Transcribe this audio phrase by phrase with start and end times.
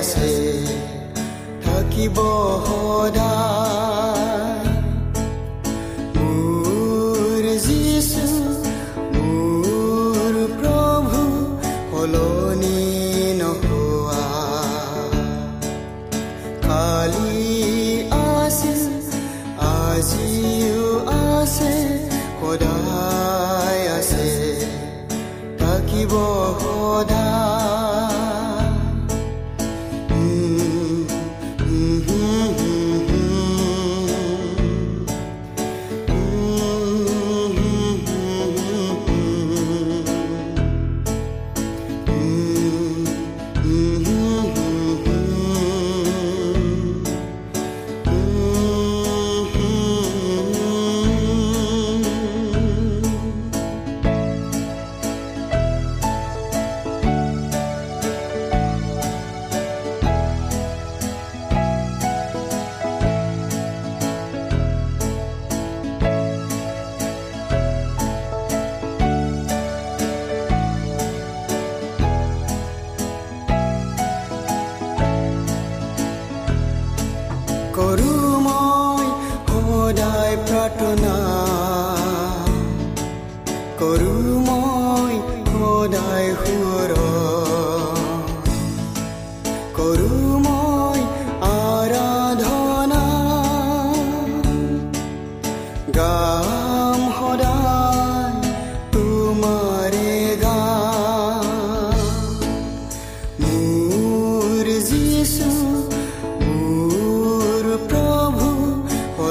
[0.00, 0.32] আছে
[1.64, 2.16] থাকিব
[2.66, 3.32] সদা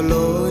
[0.01, 0.48] Lord.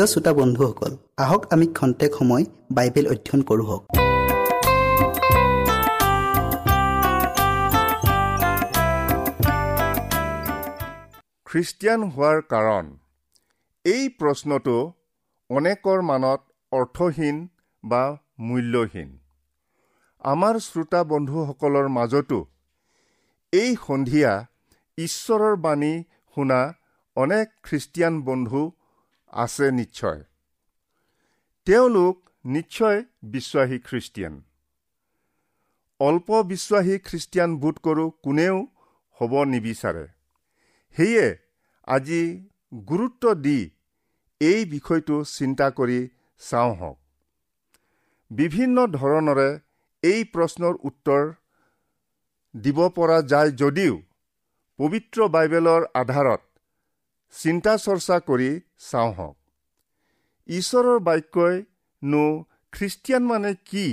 [0.00, 0.92] প্ৰিয় শ্ৰোতা বন্ধুসকল
[1.24, 2.44] আহক আমি খন্তেক সময়
[2.76, 3.66] বাইবেল অধ্যয়ন কৰোঁ
[11.46, 12.84] খ্ৰীষ্টিয়ান হোৱাৰ কাৰণ।
[13.84, 14.76] এই প্ৰশ্নটো
[15.50, 16.40] অনেকৰ মানত
[16.72, 17.36] অৰ্থহীন
[17.84, 18.02] বা
[18.46, 19.10] মূল্যহীন।
[20.24, 22.38] আমাৰ শ্ৰোতা বন্ধুসকলৰ মাজতো
[23.52, 24.32] এই সন্ধিয়া
[24.98, 25.94] ঈশ্বৰৰ বাণী
[26.36, 26.60] শুনা
[27.16, 28.60] অনেক খ্ৰীষ্টিয়ান বন্ধু
[29.32, 30.24] আছে নিশ্চয়।
[31.64, 34.42] তেওঁলোক নিশ্চয় বিশ্বাসী খ্ৰীষ্টিয়ান।
[36.00, 38.66] অল্প বিশ্বাসী খ্ৰীষ্টিয়ান বোধ কৰোঁ কোনেও
[39.20, 40.06] হ'ব নিবিচাৰে।
[40.96, 41.36] সেয়ে
[41.86, 42.48] আজি
[42.88, 43.70] গুৰুত্ব দি
[44.40, 46.98] এই বিষয়টো চিন্তা কৰি চাওঁ হওক।
[48.30, 49.58] বিভিন্ন ধৰণৰে
[50.02, 51.32] এই প্ৰশ্নৰ উত্তৰ
[52.60, 54.02] দিব পৰা যায় যদিও
[54.78, 56.40] পবিত্ৰ বাইবেলৰ আধাৰত
[57.34, 58.50] চিন্তা চৰ্চা কৰি
[58.90, 59.36] চাওঁ হওক
[60.48, 62.24] ঈশ্বৰৰ বাক্যইনো
[62.72, 63.86] খ্ৰীষ্টিয়ান মানে কি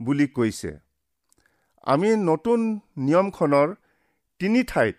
[0.00, 0.70] বুলি কৈছে?
[1.84, 2.60] আমি নতুন
[3.06, 3.68] নিয়মখনৰ
[4.40, 4.96] তিনি ঠাইত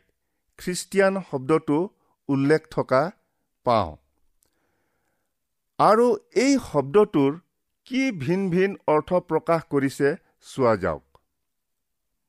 [0.60, 1.78] খ্ৰীষ্টিয়ান শব্দটো
[2.30, 3.02] উল্লেখ থকা
[3.66, 3.92] পাওঁ।
[5.80, 6.08] আৰু
[6.44, 7.32] এই শব্দটোৰ
[7.88, 10.10] কি ভিন ভিন অৰ্থ প্ৰকাশ কৰিছে
[10.48, 11.04] চোৱা যাওক।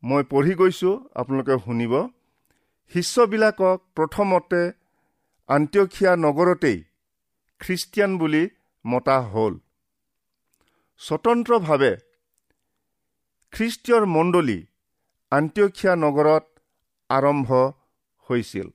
[0.02, 1.92] মই পঢ়ি গৈছোঁ আপোনালোকে শুনিব।
[2.92, 4.62] শিষ্যবিলাকক প্ৰথমতে
[5.48, 6.78] আন্ত্যখিয়া নগৰতেই
[7.60, 8.42] খ্ৰীষ্টিয়ান বুলি
[8.84, 9.54] মতা হ'ল।
[11.00, 11.92] স্বতন্ত্ৰভাৱে
[13.52, 14.58] খ্ৰীষ্টীয়ৰ মণ্ডলী
[15.32, 16.44] আন্ত্যখিয়া নগৰত
[17.10, 17.48] আৰম্ভ
[18.26, 18.68] হৈছিল।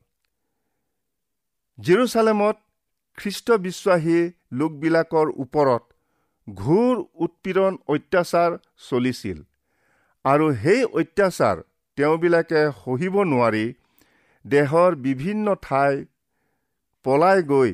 [1.78, 2.58] জিৰচালেমত
[3.18, 4.20] খ্ৰীষ্ট বিশ্বাসী
[4.60, 5.84] লোকবিলাকৰ ওপৰত
[6.48, 8.52] ঘূৰ উৎপীড়ন অত্যাচাৰ
[8.90, 9.40] চলিছিল
[10.26, 11.58] আৰু সেই অত্যাচাৰ
[11.98, 13.66] তেওঁবিলাকে সহিব নোৱাৰি
[14.46, 15.94] দেহৰ বিভিন্ন ঠাই
[17.08, 17.72] পলাই গৈ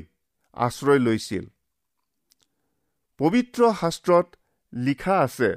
[0.58, 1.46] আশ্ৰয় লৈছিল।
[3.20, 4.28] পবিত্ৰ শাস্ত্ৰত
[4.74, 5.50] লিখা আছে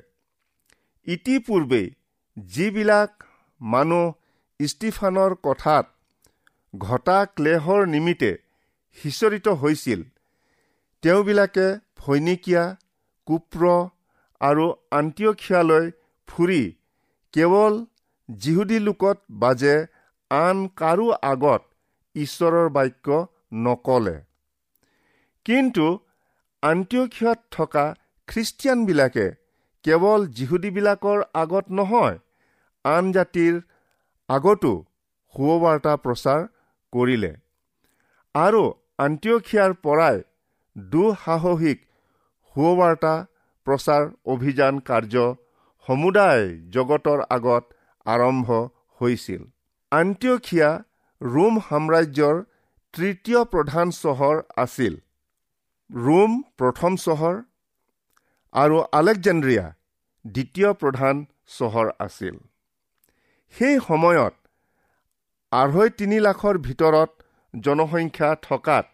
[1.06, 1.86] ইতিপূৰ্বেই
[2.36, 3.26] যিবিলাক
[3.60, 4.04] মানুহ
[4.60, 5.86] ষ্টিফানৰ কথাত
[6.74, 8.32] ঘটা ক্লেহৰ নিমিত্তে
[8.98, 10.00] সিঁচৰিত হৈছিল
[11.02, 11.68] তেওঁবিলাকে
[11.98, 12.64] ফৈনিকীয়া
[13.28, 13.62] কুপ্ৰ
[14.40, 14.66] আৰু
[14.98, 15.84] আন্ত্যখিয়ালৈ
[16.28, 16.62] ফুৰি
[17.34, 17.80] কেৱল
[18.28, 19.76] যিহুদী লোকত বাজে
[20.30, 21.62] আন কাৰো আগত
[22.14, 24.16] ঈশ্বৰৰ বাক্য নকলে।
[25.46, 25.86] কিন্তু
[26.62, 27.84] আন্ত্যক্ষত থকা
[28.28, 29.26] খ্ৰীষ্টিয়ানবিলাকে
[29.84, 32.16] কেৱল যিহুদীবিলাকৰ আগত নহয়
[32.84, 33.54] আন জাতিৰ
[34.28, 34.72] আগতো
[35.34, 36.40] সুবাৰ্তা প্ৰচাৰ
[36.92, 37.32] কৰিলে।
[38.34, 38.62] আৰু
[38.98, 40.16] আন্ত্যক্ষিয়াৰ পৰাই
[40.76, 41.78] দুঃসাহসিক
[42.56, 43.14] সুবাৰ্তা
[43.66, 45.14] প্ৰচাৰ অভিযান কাৰ্য
[45.88, 47.64] সমুদায় জগতৰ আগত
[48.06, 48.48] আৰম্ভ
[49.00, 49.42] হৈছিল।
[49.92, 50.70] আন্ত্যক্ষিয়া
[51.20, 52.36] ৰোম সাম্ৰাজ্যৰ
[52.94, 54.94] তৃতীয় প্ৰধান চহৰ আছিল।
[55.90, 57.34] ৰোম প্ৰথম চহৰ
[58.54, 59.66] আৰু আলেকজেণ্ড্ৰিয়া
[60.24, 61.24] দ্বিতীয় প্ৰধান
[61.58, 62.38] চহৰ আছিল।
[63.54, 64.34] সেই সময়ত
[65.52, 67.10] আঢ়ৈ তিনি লাখৰ ভিতৰত
[67.54, 68.86] জনসংখ্যা থকাত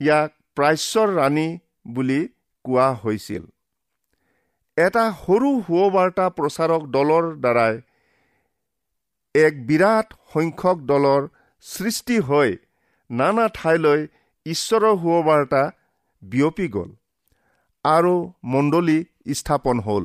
[0.00, 1.48] ইয়াক প্ৰাচ্যৰ ৰাণী
[1.94, 2.20] বুলি
[2.64, 3.42] কোৱা হৈছিল।
[4.76, 7.74] এটা সৰু সুবাৰ্তা প্ৰচাৰক দলৰ দ্বাৰাই
[9.34, 11.22] এক বিৰাট সংখ্যক দলৰ
[11.64, 12.50] সৃষ্টি হৈ
[13.10, 14.00] নানা ঠাইলৈ
[14.46, 15.62] ঈশ্বৰৰ সুবাৰ্তা
[16.22, 16.90] বিয়পি গ'ল
[17.84, 18.14] আৰু
[18.52, 18.98] মণ্ডলী
[19.38, 20.04] স্থাপন হ'ল।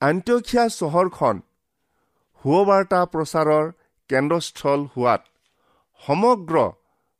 [0.00, 1.36] আন্ত্যক্ষিয়া চহৰখন
[2.44, 3.66] সুবাৰ্তা প্ৰচাৰৰ
[4.10, 5.22] কেন্দ্ৰস্থল হোৱাত
[6.02, 6.56] সমগ্ৰ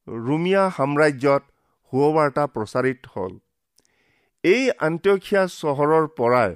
[0.09, 1.43] ৰুমিয়া সাম্ৰাজ্যত
[1.93, 3.33] সুবাৰ্তা প্ৰচাৰিত হ'ল।
[4.45, 6.51] এই আন্ত্যক্ষিয়া চহৰৰ পৰাই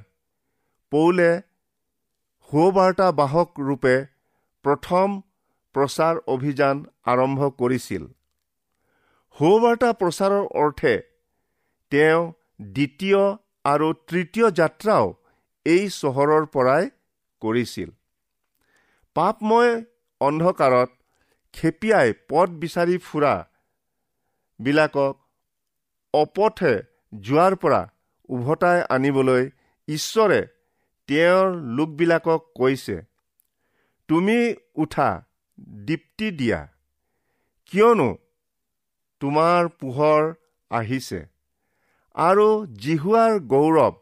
[0.92, 1.30] পৌলে
[2.50, 3.96] সুবাৰ্তা বাহক ৰূপে
[4.64, 5.08] প্ৰথম
[5.74, 6.76] প্ৰচাৰ অভিযান
[7.12, 8.02] আৰম্ভ কৰিছিল।
[9.36, 10.94] সৌবাৰ্তা প্ৰচাৰৰ অৰ্থে
[11.92, 12.22] তেওঁ
[12.74, 13.22] দ্বিতীয়
[13.64, 15.06] আৰু তৃতীয় যাত্ৰাও
[15.66, 16.84] এই চহৰৰ পৰাই
[17.42, 17.90] কৰিছিল।
[19.16, 19.72] পাপময়
[20.20, 20.90] অন্ধকাৰত
[21.54, 23.34] খেপিয়াই পথ বিচাৰি ফুৰা
[24.60, 25.14] বিলাকক
[26.14, 26.72] অপথে
[27.22, 27.82] যোৱাৰ পৰা
[28.28, 29.42] উভতাই আনিবলৈ
[29.88, 30.40] ঈশ্বৰে
[31.08, 31.46] তেওঁৰ
[31.78, 32.96] লোকবিলাকক কৈছে
[34.08, 34.38] তুমি
[34.76, 35.10] উঠা
[35.58, 36.60] দীপ্তি দিয়া।
[37.72, 38.08] কিয়নো
[39.20, 40.22] তোমাৰ পোহৰ
[40.70, 41.20] আহিছে
[42.14, 42.46] আৰু
[42.78, 43.94] জিহুৱাৰ গৌৰৱ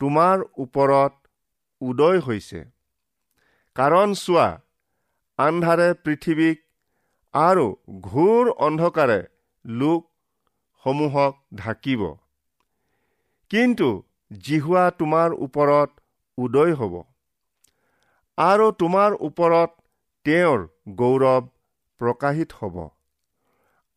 [0.00, 1.12] তোমাৰ ওপৰত
[1.80, 2.60] উদয় হৈছে।
[3.76, 4.48] কাৰণ চোৱা
[5.38, 6.62] আন্ধাৰে পৃথিৱীক
[7.34, 7.66] আৰু
[8.00, 9.20] ঘোৰ অন্ধকাৰে
[9.64, 12.02] লোকসমূহক ঢাকিব।
[13.50, 13.88] কিন্তু
[14.40, 15.90] জিহুৱা তোমাৰ ওপৰত
[16.38, 16.94] উদয় হ'ব
[18.38, 19.79] আৰু তোমাৰ ওপৰত
[20.24, 20.60] তেওঁৰ
[21.00, 21.46] গৌৰৱ
[22.00, 22.76] প্ৰকাশিত হ'ব।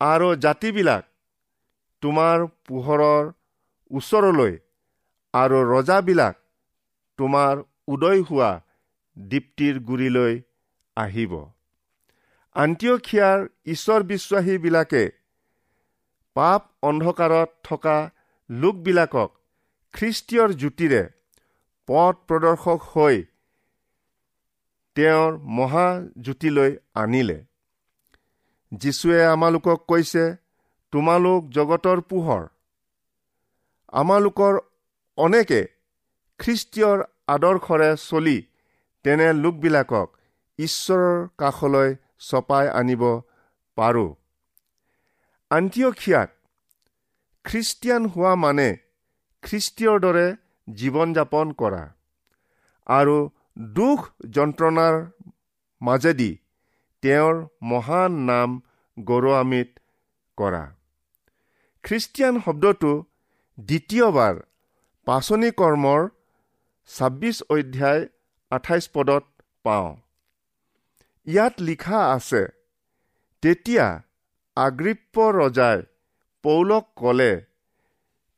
[0.00, 1.04] আৰু জাতিবিলাক
[2.02, 3.24] তোমাৰ পোহৰৰ
[3.90, 4.54] ওচৰলৈ
[5.34, 6.34] আৰু ৰজাবিলাক
[7.18, 7.54] তোমাৰ
[7.88, 8.50] উদয় হোৱা
[9.16, 10.32] দীপ্তিৰ গুৰিলৈ
[10.96, 11.32] আহিব।
[12.56, 15.04] আন্তিয়খিয়াৰ ঈশ্বৰ বিশ্বাসীবিলাকে
[16.36, 17.96] পাপ অন্ধকাৰত থকা
[18.50, 19.30] লোকবিলাকক
[19.94, 21.02] খ্ৰীষ্টীয়ৰ জ্যোতিৰে
[21.88, 23.16] পথ প্ৰদৰ্শক হৈ
[24.96, 27.38] তেওঁৰ মহাজ্যোতিলৈ আনিলে।
[28.72, 30.24] যীশুৱে আমালোকক কৈছে
[30.92, 32.42] তোমালোক জগতৰ পোহৰ।
[33.92, 34.54] আমালোকৰ
[35.18, 35.60] অনেকে
[36.40, 36.98] খ্ৰীষ্টীয়ৰ
[37.28, 38.38] আদৰ্শৰে চলি
[39.04, 40.08] তেনে লোকবিলাকক
[40.58, 41.90] ঈশ্বৰৰ কাষলৈ
[42.28, 43.02] চপাই আনিব
[43.78, 44.10] পাৰোঁ।
[45.50, 46.30] আন্তিয়খিয়াত
[47.44, 48.68] খ্ৰীষ্টিয়ান হোৱা মানে
[49.42, 50.26] খ্ৰীষ্টীয়ৰ দৰে
[50.68, 51.82] জীৱন যাপন কৰা
[52.86, 53.16] আৰু
[53.56, 54.06] দুখ
[54.36, 54.96] যন্ত্ৰণাৰ
[55.80, 56.30] মাজেদি
[57.02, 58.56] তেওঁৰ মহান নাম
[58.96, 59.70] গৌৰৱান্বিত
[60.38, 60.62] কৰা।
[61.84, 62.92] খ্ৰীষ্টিয়ান শব্দটো
[63.58, 64.34] দ্বিতীয়বাৰ
[65.06, 66.08] পাচনি কৰ্মৰ
[66.90, 68.02] ছাব্বিছ অধ্যায়
[68.52, 69.24] আঠাইছ পদত
[69.64, 69.90] পাওঁ।
[71.26, 72.42] ইয়াত লিখা আছে
[73.42, 73.86] তেতিয়া
[74.56, 75.78] আগ্ৰিপ্য ৰজাই
[76.44, 77.32] পৌলক ক'লে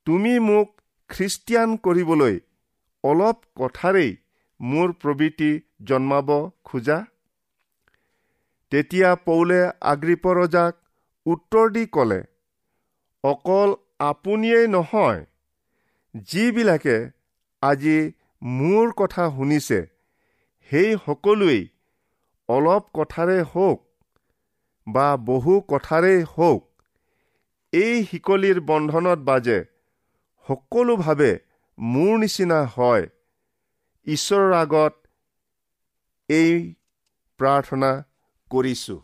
[0.07, 0.69] তুমি মোক
[1.11, 2.35] খ্ৰীষ্টিয়ান কৰিবলৈ
[3.05, 4.13] অলপ কথাৰেই
[4.61, 5.51] মোৰ প্ৰভৃতি
[5.85, 6.31] জন্মাব
[6.65, 6.99] খোজা।
[8.73, 9.59] তেতিয়া পৌলে
[9.91, 10.79] আগ্ৰিপ ৰজাক
[11.27, 12.21] উত্তৰ দি ক'লে
[13.25, 15.21] অকল আপুনিয়েই নহয়
[16.29, 16.97] যিবিলাকে
[17.63, 17.97] আজি
[18.43, 19.81] মোৰ কথা শুনিছে
[20.71, 21.63] সেই সকলোৱেই
[22.49, 23.79] অলপ কথাৰে হওক
[24.87, 26.63] বা বহু কথাৰেই হওক
[27.73, 29.59] এই শিকলিৰ বন্ধনত বাজে
[30.47, 31.33] সকলোভাৱে
[31.79, 33.07] মোৰ নিচিনা হয়।
[34.07, 34.95] ঈশ্বৰৰ আগত
[36.29, 36.53] এই
[37.41, 37.91] প্ৰাৰ্থনা
[38.51, 39.01] কৰিছোঁ।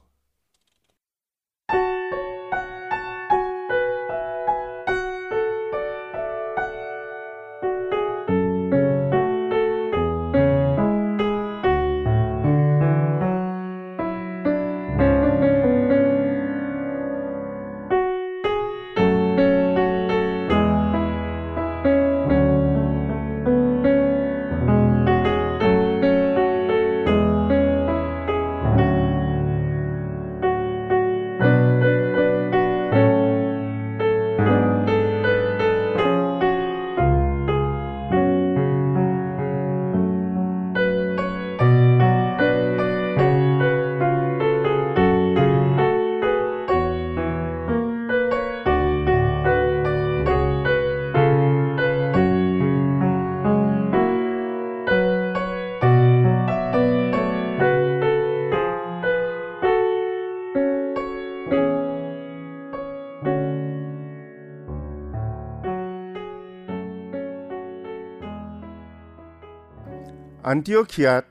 [70.52, 71.24] আন্তিয়খিয়াত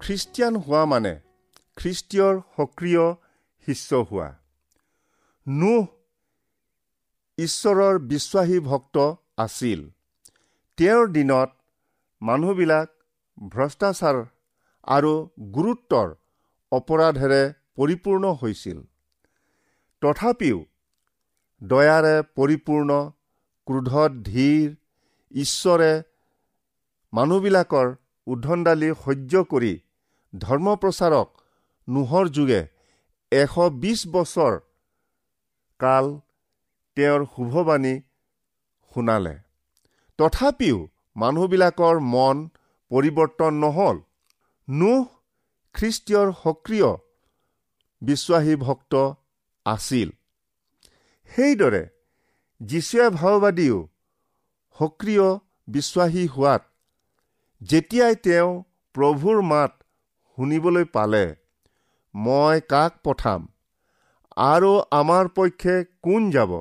[0.00, 1.12] খ্ৰীষ্টিয়ান হোৱা মানে
[1.76, 3.04] খ্ৰীষ্টীয়ৰ সক্ৰিয়
[3.66, 4.28] শিষ্য হোৱা।
[5.46, 5.84] নোহ
[7.38, 8.96] ঈশ্বৰৰ বিশ্বাসী ভক্ত
[9.38, 9.80] আছিল।
[10.78, 11.50] তেওঁৰ দিনত
[12.22, 12.88] মানুহবিলাক
[13.48, 14.16] ভ্ৰষ্টাচাৰ
[14.86, 15.12] আৰু
[15.52, 16.08] গুৰুত্বৰ
[16.72, 17.42] অপৰাধেৰে
[17.76, 18.78] পৰিপূৰ্ণ হৈছিল।
[20.02, 20.58] তথাপিও
[21.62, 22.90] দয়াৰে পৰিপূৰ্ণ
[23.66, 24.68] ক্ৰোধত ধীৰ
[25.30, 25.92] ঈশ্বৰে
[27.12, 27.94] মানুহবিলাকৰ
[28.26, 29.72] উদ্ধণ্ডালি সহ্য কৰি
[30.32, 31.28] ধৰ্মপ্ৰচাৰক
[31.88, 32.60] নোহৰ যোগে
[33.32, 34.54] এশ বিছ বছৰ
[35.80, 36.06] কাল
[36.96, 37.94] তেওঁৰ শুভবাণী
[38.94, 39.34] শুনালে।
[40.18, 40.78] তথাপিও
[41.16, 42.36] মানুহবিলাকৰ মন
[42.90, 43.96] পৰিৱৰ্তন নহল।
[44.68, 45.04] নোহ
[45.74, 46.90] খ্ৰীষ্টীয়ৰ সক্ৰিয়
[48.02, 48.94] বিশ্বাসী ভক্ত
[49.66, 50.08] আছিল।
[51.30, 51.82] সেইদৰে
[52.60, 53.78] যীশুৱে ভাওবাদীও
[54.78, 55.26] সক্ৰিয়
[55.68, 56.62] বিশ্বাসী হোৱাত
[57.60, 58.50] যেতিয়াই তেওঁ
[58.94, 59.72] প্ৰভুৰ মাত
[60.38, 61.24] শুনিবলৈ পালে
[62.14, 63.48] মই কাক পঠাম?
[64.36, 66.52] আৰু আমাৰ পক্ষে কোন যাব?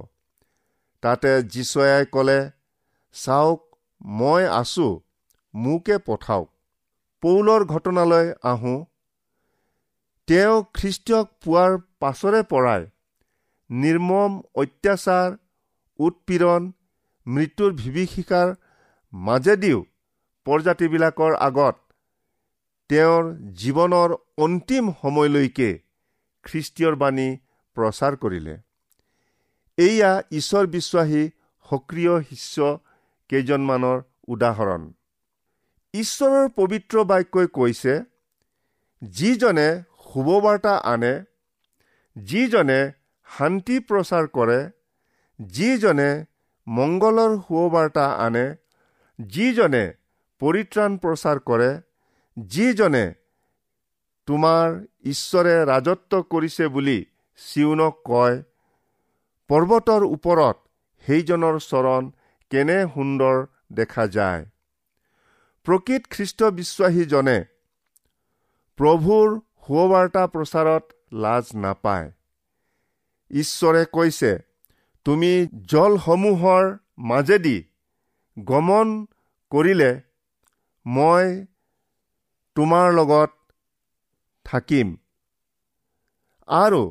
[1.03, 2.39] তাতে যীচয়াই ক'লে
[3.15, 3.61] চাওক
[4.01, 4.87] মই আছো
[5.53, 6.47] মোকে পঠাওক।
[7.23, 8.85] পৌলৰ ঘটনালৈ আহোঁ।
[10.27, 12.87] তেওঁ খ্ৰীষ্টক পোৱাৰ পাছৰে পৰাই
[13.69, 15.35] নিৰ্মম অত্যাচাৰ
[15.99, 16.71] উৎপীড়ন
[17.27, 18.55] মৃত্যুৰ বিভীষিকাৰ
[19.13, 19.83] মাজেদিও
[20.45, 21.75] প্ৰজাতিবিলাকৰ আগত
[22.89, 23.23] তেওঁৰ
[23.61, 25.69] জীৱনৰ অন্তিম সময়লৈকে
[26.45, 27.29] খ্ৰীষ্টীয়ৰ বাণী
[27.77, 28.55] প্ৰচাৰ কৰিলে।
[29.77, 31.23] এয়া ঈশ্বৰ বিশ্বাসী
[31.65, 32.57] সক্ৰিয় শিষ্য
[33.29, 33.97] কেইজনমানৰ
[34.27, 34.81] উদাহৰণ।
[35.93, 37.93] ঈশ্বৰৰ পবিত্ৰ বাক্যই কৈছে
[39.01, 39.67] যিজনে
[40.05, 41.13] শুভবাৰ্তা আনে
[42.15, 42.79] যিজনে
[43.27, 44.59] শান্তি প্ৰচাৰ কৰে
[45.39, 46.09] যিজনে
[46.67, 48.45] মংগলৰ শুভবাৰ্তা আনে
[49.19, 49.85] যিজনে
[50.41, 51.69] পৰিত্ৰাণ প্ৰচাৰ কৰে
[52.37, 53.05] যিজনে
[54.27, 54.67] তোমাৰ
[55.05, 56.97] ঈশ্বৰে ৰাজত্ব কৰিছে বুলি
[57.39, 58.37] চিউনক কয়
[59.49, 60.57] পৰ্বতৰ ওপৰত
[61.05, 62.03] সেইজনৰ চৰণ
[62.51, 63.35] কেনে সুন্দৰ
[63.79, 64.45] দেখা যায়।
[65.65, 67.37] প্ৰকৃত খ্ৰীষ্ট বিশ্বাসীজনে
[68.79, 69.27] প্ৰভুৰ
[69.65, 70.83] সুবাৰ্তা প্ৰচাৰত
[71.23, 72.09] লাজ নাপায়।
[73.31, 74.31] ঈশ্বৰে কৈছে
[75.05, 75.31] তুমি
[75.71, 76.63] জলসমূহৰ
[77.09, 77.57] মাজেদি
[78.37, 78.87] গমন
[79.51, 79.91] কৰিলে
[80.85, 81.45] মই
[82.55, 83.31] তোমাৰ লগত
[84.45, 84.95] থাকিম।
[86.47, 86.81] আৰু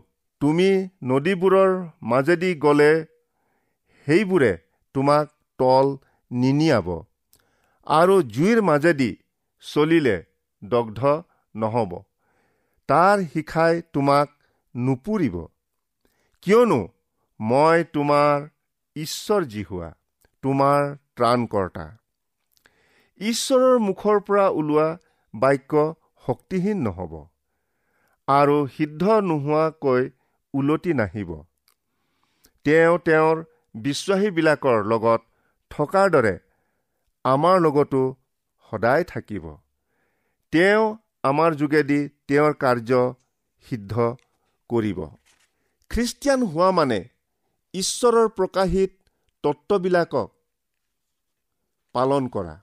[0.41, 0.71] তুমি
[1.03, 1.71] নদীবোৰৰ
[2.03, 2.89] মাজেদি গ'লে
[4.07, 4.53] সেইবোৰে
[4.95, 5.97] তোমাক তল
[6.31, 6.89] নিনিয়াব।
[7.87, 9.11] আৰু জুইৰ মাজেদি
[9.61, 10.17] চলিলে
[10.65, 11.01] দগ্ধ
[11.55, 11.97] নহ'ব।
[12.89, 14.29] তাৰ শিখাই তোমাক
[14.77, 15.37] নুপুৰিব।
[16.43, 16.81] কিয়নো
[17.41, 18.49] মই তোমাৰ
[18.97, 19.95] ঈশ্বৰ জিহুৱা
[20.43, 21.87] তোমাৰ ত্ৰাণকৰ্তা।
[23.20, 24.88] ঈশ্বৰৰ মুখৰ পৰা ওলোৱা
[25.35, 25.83] বাক্য
[26.24, 27.12] শক্তিহীন নহ'ব
[28.29, 30.03] আৰু সিদ্ধ নোহোৱাকৈ
[30.55, 31.31] ওলটি নাহিব।
[32.66, 35.20] তেওঁ তেওঁৰ বিশ্বাসীবিলাকৰ লগত
[35.70, 36.35] থকাৰ দৰে
[37.24, 38.03] আমাৰ লগতো
[38.72, 39.44] সদায় থাকিব।
[40.53, 40.85] তেওঁ
[41.24, 43.00] আমাৰ যোগেদি তেওঁৰ কাৰ্য
[43.66, 43.92] সিদ্ধ
[44.70, 44.98] কৰিব।
[45.90, 46.98] খ্ৰীষ্টিয়ান হোৱা মানে
[47.74, 48.92] ঈশ্বৰৰ প্ৰকাশিত
[49.44, 50.29] তত্ত্ববিলাকক
[51.94, 52.55] পালন কৰা।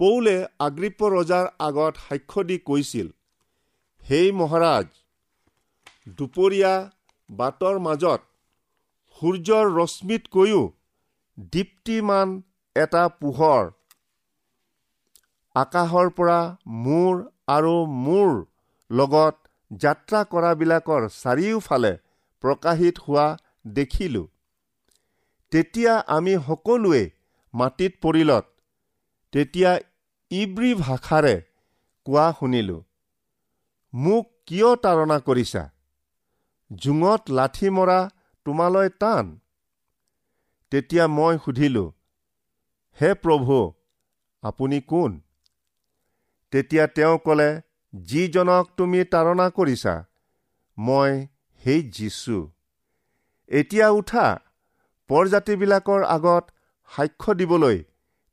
[0.00, 0.34] পৌলে
[0.66, 3.06] আগ্ৰিপ ৰজাৰ আগত সাক্ষ্য দি কৈছিল
[4.02, 4.86] হেই মহাৰাজ
[6.18, 6.74] দুপৰীয়া
[7.30, 8.20] বাটৰ মাজত
[9.16, 10.62] সূৰ্যৰ ৰশ্মিতকৈও
[11.52, 12.28] দীপ্তিমান
[12.76, 13.64] এটা পোহৰ।
[15.56, 16.38] আকাশৰ পৰা
[16.84, 17.14] মোৰ
[17.48, 18.30] আৰু মোৰ
[18.90, 19.36] লগত
[19.70, 21.92] যাত্ৰা কৰাবিলাকৰ চাৰিওফালে
[22.44, 23.26] প্ৰকাশিত হোৱা
[23.74, 24.22] দেখিলো।
[25.52, 27.02] তেতিয়া আমি সকলোৱে
[27.54, 28.44] মাটিত পৰিলত
[29.32, 29.70] তেতিয়া
[30.30, 31.34] ইব্ৰী ভাষাৰে
[32.06, 32.78] কোৱা শুনিলো
[33.94, 35.62] মোক কিয় তাৰণা কৰিছা?
[36.70, 37.98] জোঙত লাঠি মৰা
[38.46, 39.26] তোমালৈ টান?
[40.72, 41.84] তেতিয়া মই সুধিলো
[42.98, 43.58] হে প্ৰভু
[44.42, 45.12] আপুনি কোন?
[46.52, 47.50] তেতিয়া তেওঁ ক'লে
[47.94, 49.94] যিজনক তুমি তাৰণা কৰিছা
[50.78, 51.12] মই
[51.62, 52.38] সেই যিচু।
[53.48, 54.26] এতিয়া উঠা
[55.10, 56.44] পৰজাতিবিলাকৰ আগত
[56.90, 57.78] সাক্ষ্য দিবলৈ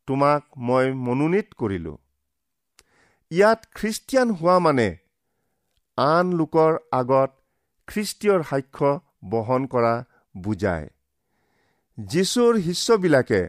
[0.07, 1.93] তোমাক মই মনোনীত কৰিলো।
[3.31, 4.87] ইয়াত খ্ৰীষ্টিয়ান হোৱা মানে
[5.97, 7.31] আন লোকৰ আগত
[7.87, 8.89] খ্ৰীষ্টীয়ৰ সাক্ষ্য
[9.29, 9.93] বহন কৰা
[10.35, 10.87] বুজায়।
[11.97, 13.41] যীশুৰ শিষ্যবিলাকে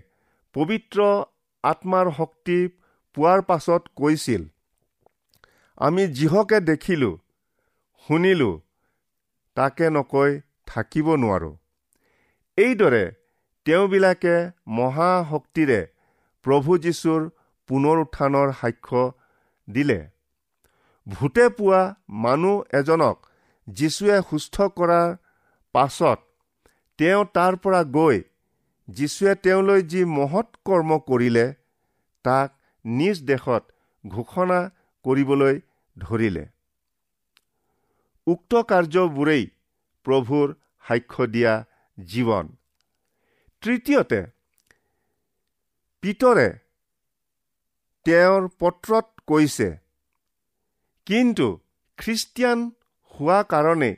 [0.55, 0.99] পবিত্ৰ
[1.65, 2.59] আত্মাৰ শক্তি
[3.17, 4.43] পোৱাৰ পাছত কৈছিল
[5.81, 7.11] আমি যিহকে দেখিলো
[8.09, 8.51] শুনিলো
[9.57, 10.31] তাকে নকৈ
[10.67, 11.51] থাকিব নোৱাৰো।
[12.59, 13.05] এইদৰে
[13.67, 14.37] তেওঁবিলাকে
[14.79, 15.81] মহাশক্তিৰে
[16.47, 17.23] প্ৰভু যীশুৰ
[17.69, 19.03] পুনৰ উত্থানৰ সাক্ষ্য
[19.69, 19.99] দিলে।
[21.07, 21.81] ভূতে পোৱা
[22.25, 23.17] মানুহ এজনক
[23.69, 25.17] যীশুৱে সুস্থ কৰাৰ
[25.75, 26.19] পাছত
[26.99, 28.19] তেওঁ তাৰ পৰা গৈ
[28.89, 31.47] যীশুৱে তেওঁলৈ যি মহৎ কৰ্ম কৰিলে
[32.25, 32.53] তাক
[32.85, 33.63] নিজ দেশত
[34.05, 34.61] ঘোষণা
[35.05, 35.61] কৰিবলৈ
[35.97, 36.45] ধৰিলে।
[38.27, 39.45] উক্ত কাৰ্যবোৰেই
[40.07, 40.55] প্ৰভুৰ
[40.89, 41.53] সাক্ষ্য দিয়া
[41.99, 42.47] জীৱন।
[43.63, 44.21] তৃতীয়তে
[46.03, 46.49] পিতৰে
[48.07, 49.69] তেওঁৰ পত্ৰত কৈছে
[51.07, 51.47] কিন্তু
[51.99, 52.59] খ্ৰীষ্টিয়ান
[53.15, 53.91] হোৱা কাৰণে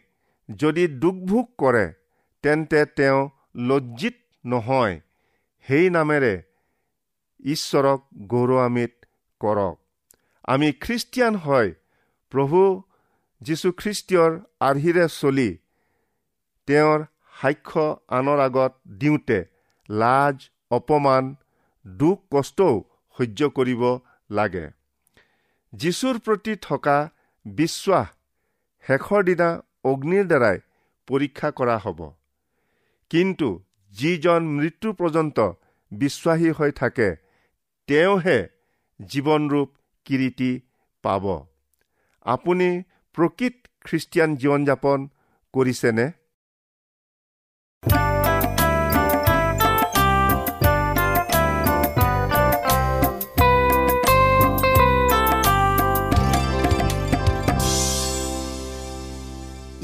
[0.49, 1.87] যদি দুখভোগ কৰে
[2.45, 3.21] তেন্তে তেওঁ
[3.69, 4.95] লজ্জিত নহয়।
[5.67, 6.35] সেই নামেৰে
[7.45, 8.95] ঈশ্বৰক গৌৰৱান্বিত
[9.41, 9.77] কৰক।
[10.45, 11.71] আমি খ্ৰীষ্টিয়ান হয়
[12.33, 12.61] প্ৰভু
[13.43, 15.51] যীশুখ্ৰীষ্টীয়ৰ আৰ্হিৰে চলি
[16.69, 17.05] তেওঁৰ
[17.41, 19.39] সাক্ষ্য আনৰ আগত দিওঁতে
[19.89, 20.37] লাজ
[20.71, 21.25] অপমান
[21.97, 22.85] দুখ কষ্টও
[23.19, 23.99] সহ্য কৰিব
[24.31, 24.71] লাগে।
[25.73, 27.11] যীশুৰ প্ৰতি থকা
[27.47, 28.07] বিশ্বাস
[28.87, 30.59] শেষৰ দিনা অগ্নিৰ দ্বাৰাই
[31.07, 32.11] পৰীক্ষা কৰা হ'ব।
[33.11, 35.53] কিন্তু যিজন মৃত্যু পৰ্যন্ত
[35.93, 37.17] বিশ্বাসী হৈ থাকে
[37.87, 38.49] তেওঁহে
[39.01, 39.69] জীৱনৰূপ
[40.05, 40.61] কিৰিটি
[41.03, 41.47] পাব।
[42.23, 45.09] আপুনি প্ৰকৃত খ্ৰীষ্টিয়ান জীৱন যাপন
[45.53, 46.11] কৰিছেনে?